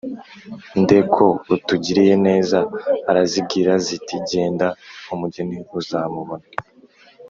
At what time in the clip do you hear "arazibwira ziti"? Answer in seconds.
3.09-4.15